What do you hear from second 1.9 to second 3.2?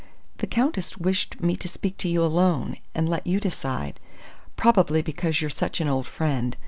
to you alone, and